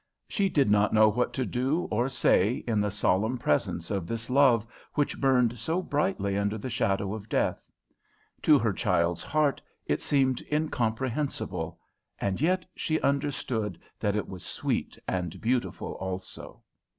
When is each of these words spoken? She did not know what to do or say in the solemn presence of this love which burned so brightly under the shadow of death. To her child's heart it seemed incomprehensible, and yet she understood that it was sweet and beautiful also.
She 0.27 0.49
did 0.49 0.71
not 0.71 0.95
know 0.95 1.09
what 1.09 1.31
to 1.33 1.45
do 1.45 1.87
or 1.91 2.09
say 2.09 2.63
in 2.65 2.81
the 2.81 2.89
solemn 2.89 3.37
presence 3.37 3.91
of 3.91 4.07
this 4.07 4.31
love 4.31 4.65
which 4.95 5.21
burned 5.21 5.59
so 5.59 5.79
brightly 5.83 6.35
under 6.39 6.57
the 6.57 6.71
shadow 6.71 7.13
of 7.13 7.29
death. 7.29 7.61
To 8.41 8.57
her 8.57 8.73
child's 8.73 9.21
heart 9.21 9.61
it 9.85 10.01
seemed 10.01 10.41
incomprehensible, 10.51 11.77
and 12.19 12.41
yet 12.41 12.65
she 12.75 12.99
understood 13.01 13.77
that 13.99 14.15
it 14.15 14.27
was 14.27 14.41
sweet 14.43 14.97
and 15.07 15.39
beautiful 15.39 15.91
also. 15.91 16.63